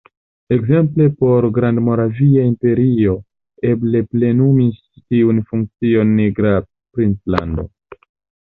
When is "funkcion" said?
5.53-6.15